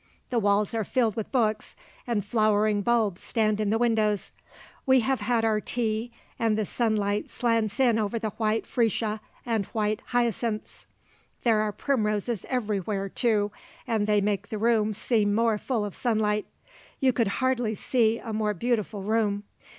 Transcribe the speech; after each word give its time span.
The 0.31 0.39
walls 0.39 0.73
are 0.73 0.83
filled 0.83 1.15
with 1.15 1.31
books 1.31 1.75
and 2.07 2.25
flowering 2.25 2.81
bulbs 2.81 3.21
stand 3.21 3.59
in 3.59 3.69
the 3.69 3.77
windows. 3.77 4.31
We 4.87 5.01
have 5.01 5.19
had 5.19 5.45
our 5.45 5.61
tea 5.61 6.11
and 6.39 6.57
the 6.57 6.65
sunlight 6.65 7.29
slants 7.29 7.79
in 7.79 7.99
over 7.99 8.17
the 8.17 8.31
white 8.31 8.65
freesia 8.65 9.19
and 9.45 9.67
white 9.67 10.01
hyacinths. 10.07 10.87
There 11.43 11.61
are 11.61 11.71
primroses 11.71 12.47
everywhere, 12.49 13.09
too, 13.09 13.51
and 13.85 14.07
they 14.07 14.21
make 14.21 14.49
the 14.49 14.57
room 14.57 14.91
seem 14.93 15.35
more 15.35 15.59
full 15.59 15.85
of 15.85 15.93
sunlight. 15.93 16.47
You 16.99 17.13
could 17.13 17.27
hardly 17.37 17.75
see 17.75 18.17
a 18.17 18.33
more 18.33 18.55
beautiful 18.55 19.03
room. 19.03 19.43